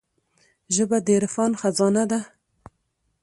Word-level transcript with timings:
ژبه 0.75 0.97
د 1.05 1.07
عرفان 1.17 1.51
خزانه 1.61 2.03
ده 2.11 2.19